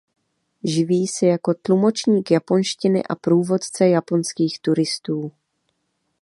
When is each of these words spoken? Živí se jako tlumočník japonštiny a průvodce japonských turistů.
Živí 0.63 1.07
se 1.07 1.25
jako 1.25 1.53
tlumočník 1.53 2.31
japonštiny 2.31 3.03
a 3.03 3.15
průvodce 3.15 3.87
japonských 3.87 4.59
turistů. 4.59 5.31